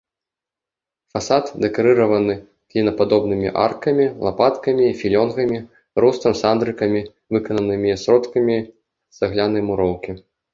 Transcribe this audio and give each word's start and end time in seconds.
Фасад 1.15 1.49
дэкарыраваны 1.65 2.35
клінападобнымі 2.71 3.51
аркамі, 3.65 4.07
лапаткамі, 4.29 4.87
філёнгамі, 5.03 5.59
рустам, 6.05 6.33
сандрыкамі, 6.41 7.01
выкананымі 7.37 7.91
сродкамі 8.07 8.57
цаглянай 9.17 9.61
муроўкі. 9.71 10.11